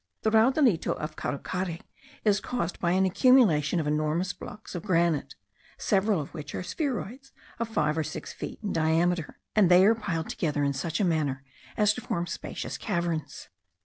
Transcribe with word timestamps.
The 0.23 0.31
Raudalito 0.31 0.93
of 0.93 1.15
Carucari 1.15 1.79
is 2.25 2.39
caused 2.39 2.79
by 2.79 2.93
an 2.93 3.05
accumulation 3.05 3.79
of 3.79 3.85
enormous 3.85 4.33
blocks 4.33 4.73
of 4.73 4.81
granite, 4.81 5.35
several 5.77 6.19
of 6.19 6.33
which 6.33 6.55
are 6.55 6.63
spheroids 6.63 7.31
of 7.59 7.69
five 7.69 7.99
or 7.99 8.03
six 8.03 8.33
feet 8.33 8.57
in 8.63 8.73
diameter, 8.73 9.37
and 9.55 9.69
they 9.69 9.85
are 9.85 9.93
piled 9.93 10.29
together 10.29 10.63
in 10.63 10.73
such 10.73 10.99
a 10.99 11.03
manner, 11.05 11.43
as 11.77 11.93
to 11.93 12.01
form 12.01 12.25
spacious 12.25 12.79
caverns. 12.79 13.49